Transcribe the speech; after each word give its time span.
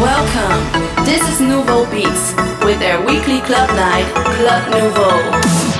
Welcome. 0.00 1.04
This 1.04 1.28
is 1.28 1.42
Nouveau 1.42 1.84
Beats 1.90 2.32
with 2.64 2.78
their 2.78 2.98
weekly 3.04 3.40
club 3.42 3.68
night, 3.76 4.06
Club 4.36 4.72
Nouveau. 4.72 5.77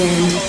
Is 0.00 0.39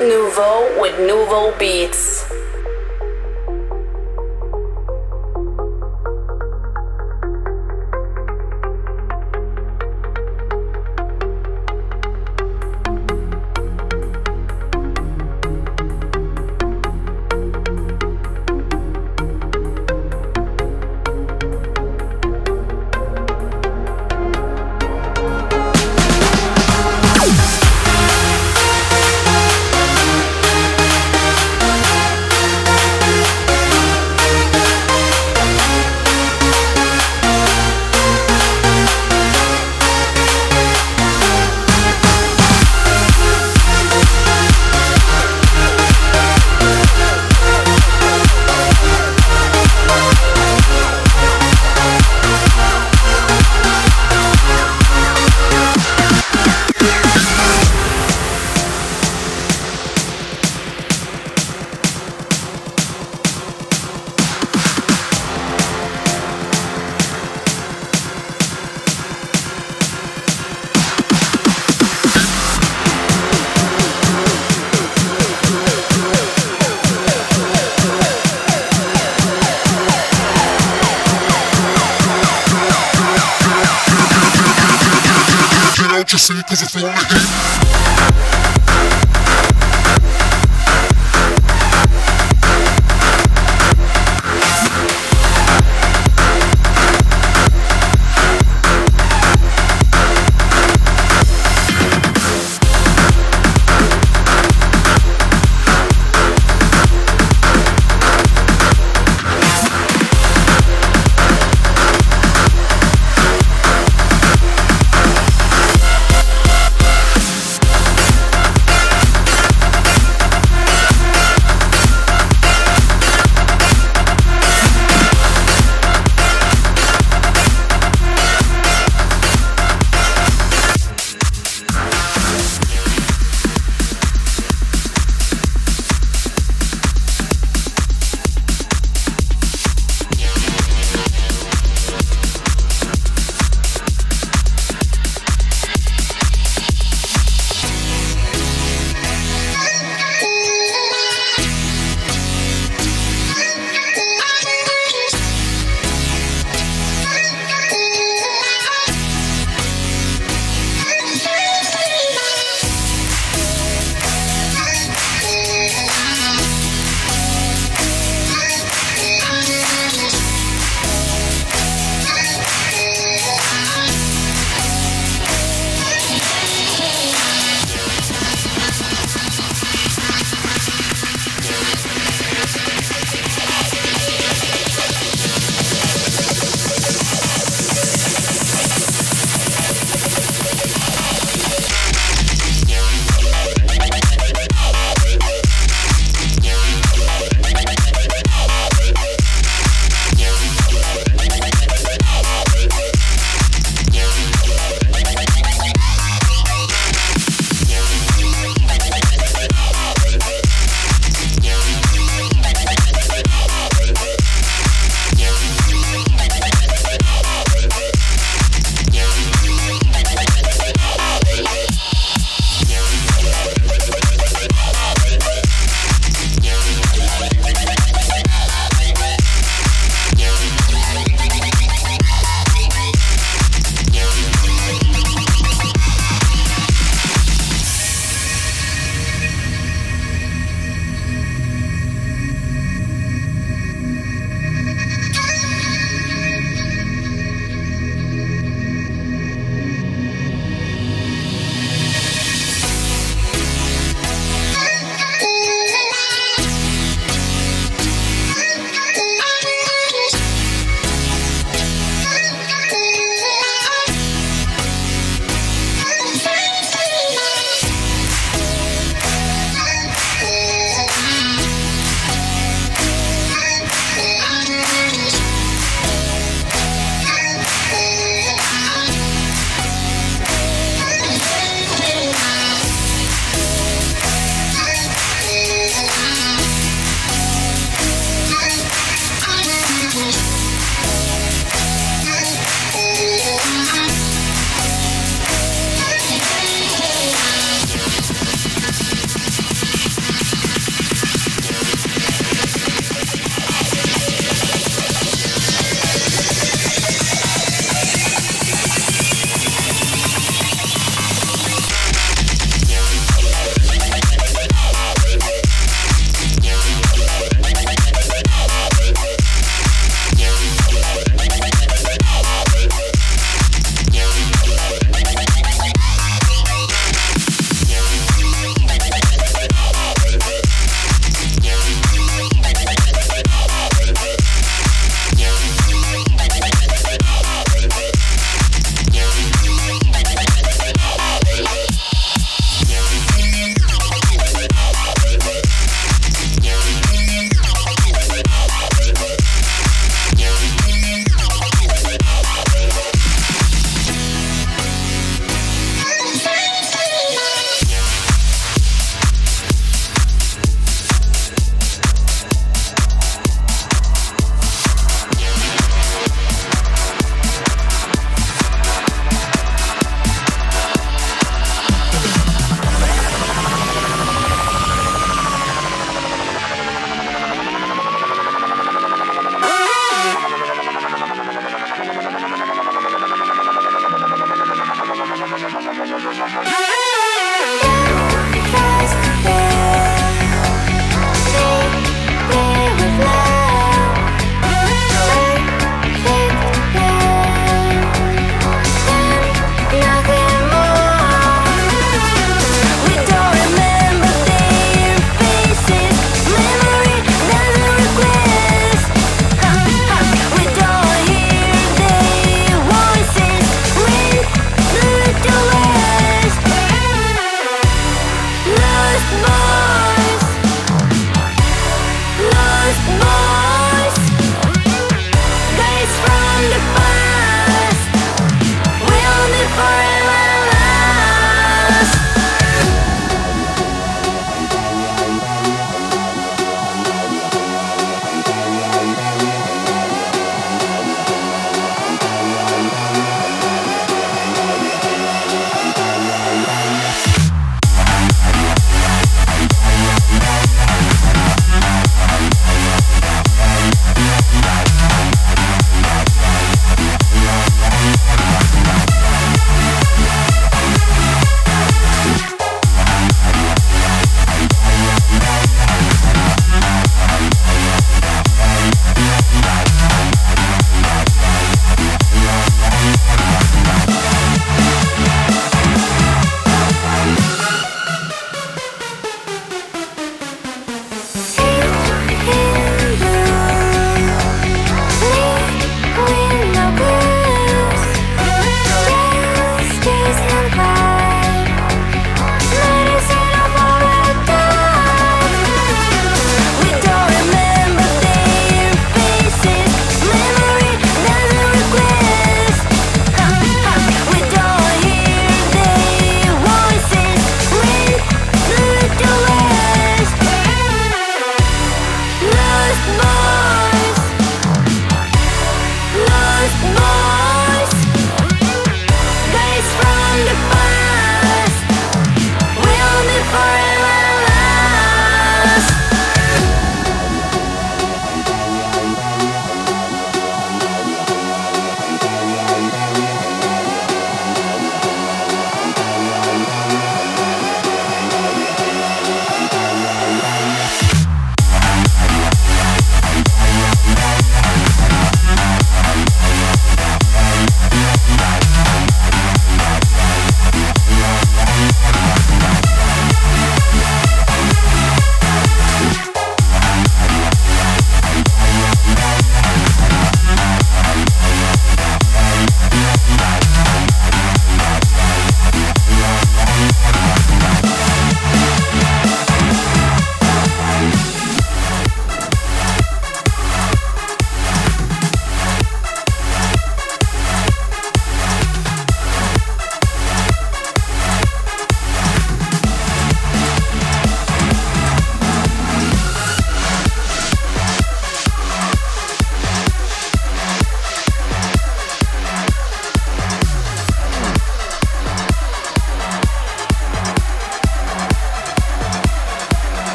Nouveau 0.00 0.80
with 0.80 0.98
Nouveau 1.00 1.52
Beats. 1.58 2.17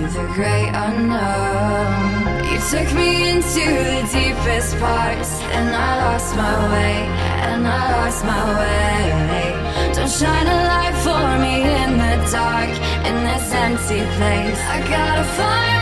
To 0.00 0.06
the 0.06 0.26
great 0.32 0.70
unknown. 0.72 2.44
You 2.50 2.58
took 2.70 2.90
me 2.94 3.28
into 3.28 3.60
the 3.60 4.00
deepest 4.10 4.78
parts, 4.78 5.42
and 5.52 5.76
I 5.76 5.90
lost 6.04 6.34
my 6.36 6.72
way, 6.72 6.94
and 7.44 7.66
I 7.66 7.92
lost 7.98 8.24
my 8.24 8.44
way. 8.60 9.92
Don't 9.92 10.08
shine 10.08 10.46
a 10.46 10.60
light 10.72 10.96
for 11.04 11.38
me 11.44 11.64
in 11.82 11.98
the 11.98 12.16
dark, 12.32 12.70
in 13.08 13.16
this 13.28 13.52
empty 13.52 14.00
place. 14.16 14.58
I 14.58 14.80
gotta 14.88 15.24
find. 15.36 15.79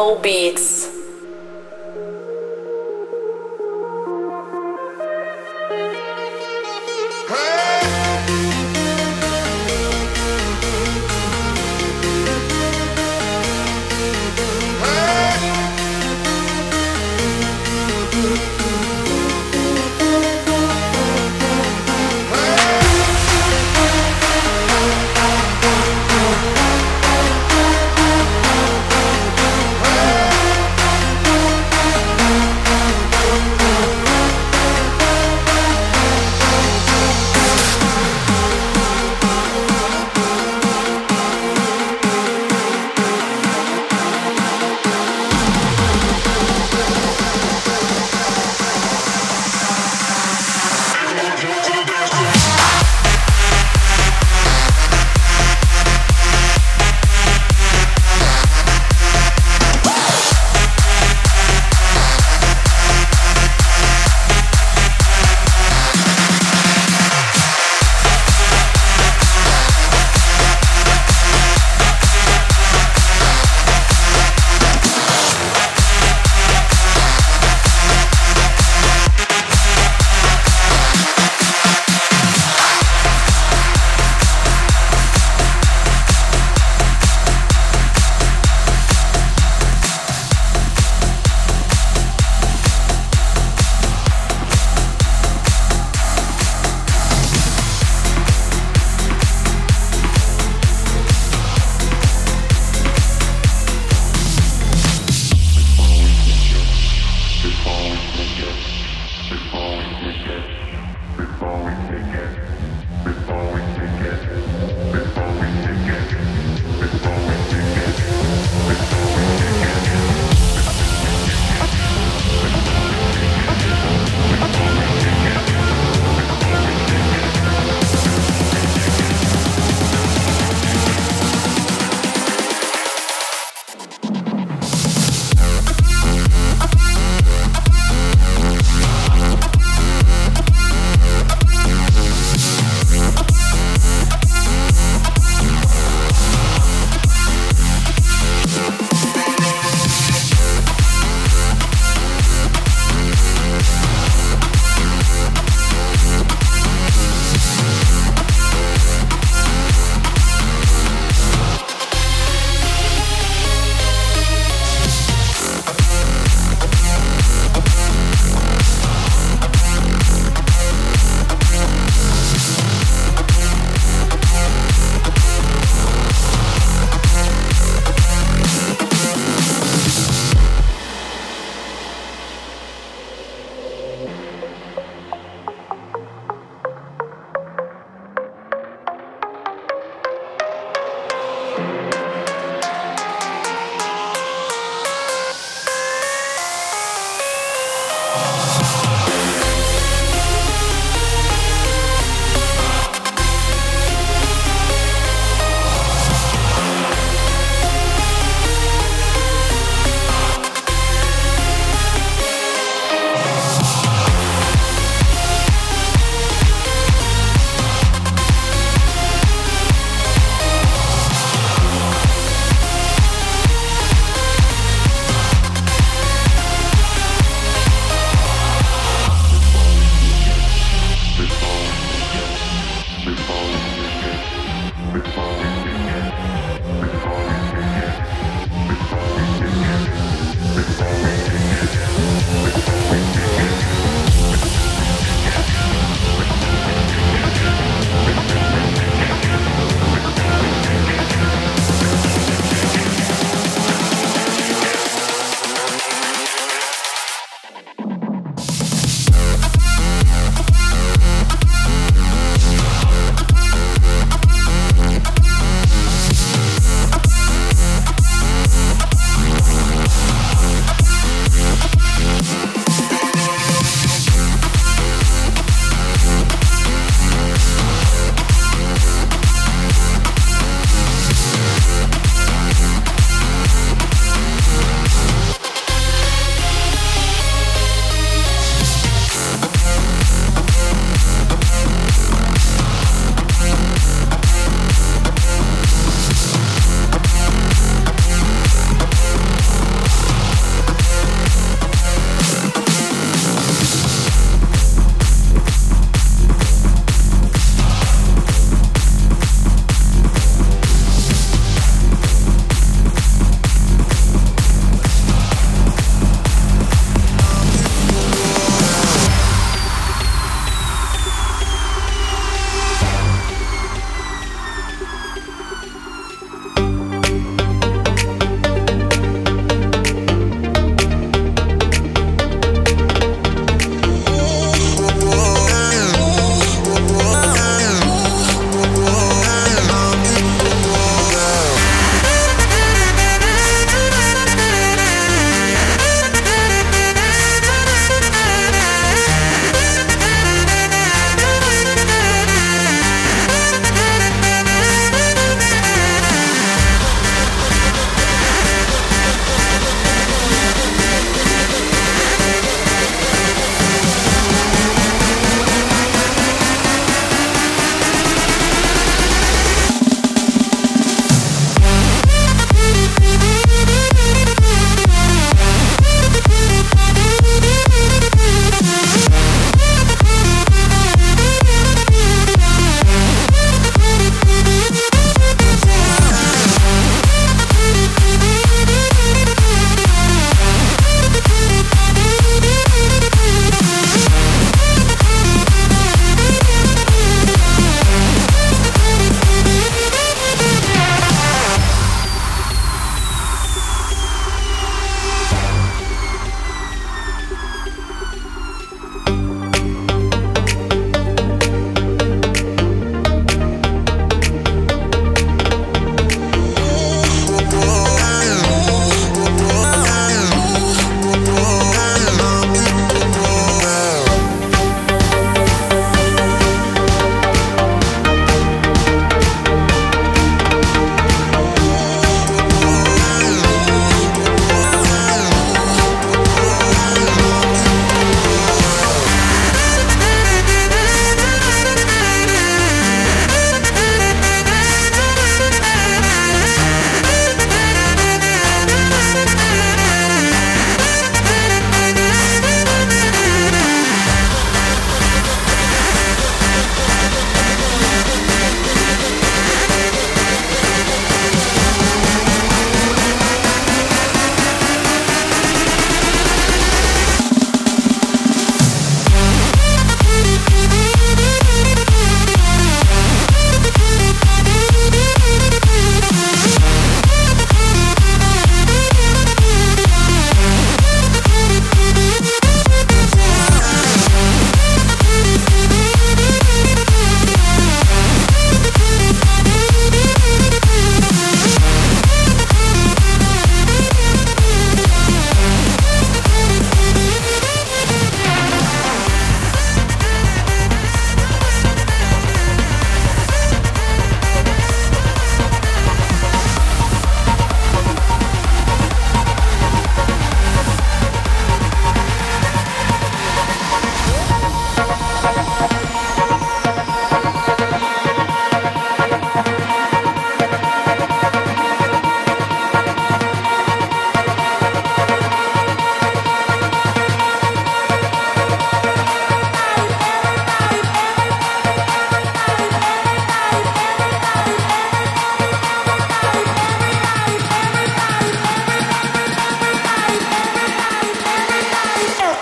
With 0.00 0.16
Nouveau 0.16 0.49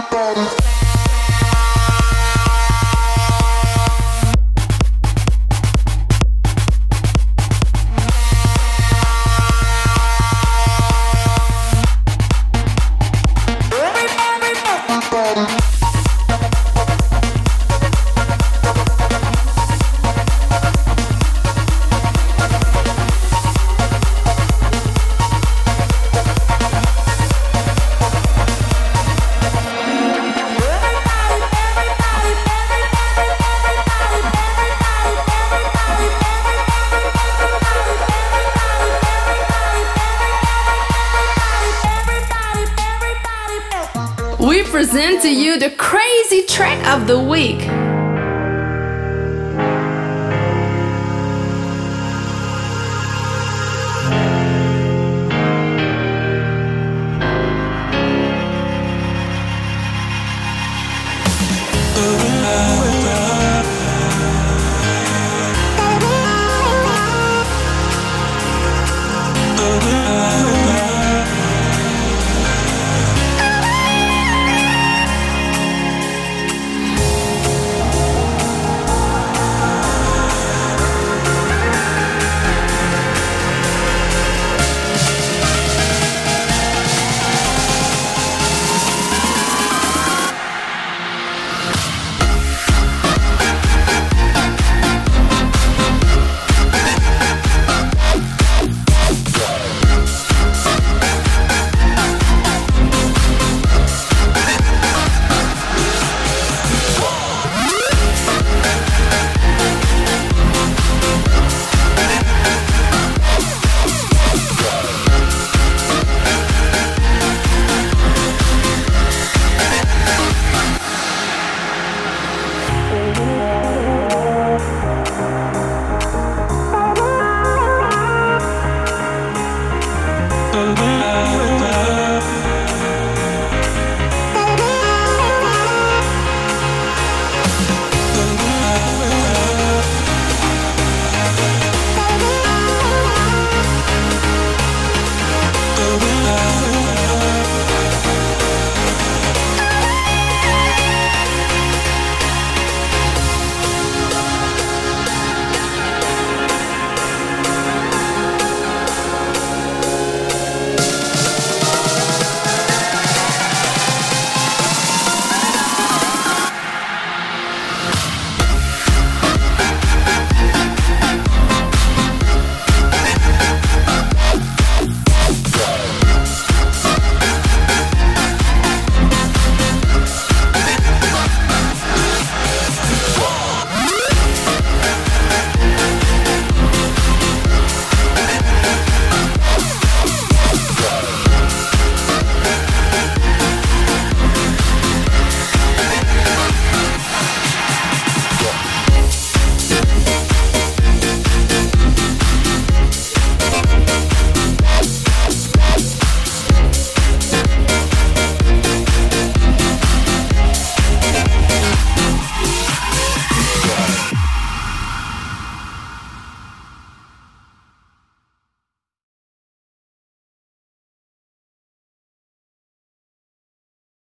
Beats. 0.00 0.71